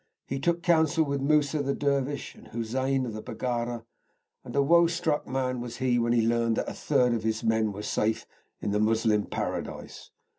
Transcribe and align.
He 0.25 0.39
took 0.39 0.63
counsel 0.63 1.05
with 1.05 1.21
Moussa 1.21 1.61
the 1.61 1.75
Dervish 1.75 2.33
and 2.33 2.47
Hussein 2.47 3.11
the 3.13 3.21
Baggara, 3.21 3.85
and 4.43 4.55
a 4.55 4.63
woestruck 4.63 5.27
man 5.27 5.61
was 5.61 5.77
he 5.77 5.99
when 5.99 6.11
he 6.11 6.25
learned 6.25 6.55
that 6.57 6.65
the 6.65 6.73
third 6.73 7.13
of 7.13 7.21
his 7.21 7.43
men 7.43 7.71
were 7.71 7.83
safe 7.83 8.25
in 8.61 8.71
the 8.71 8.79
Moslem 8.79 9.27
Paradise. 9.27 10.09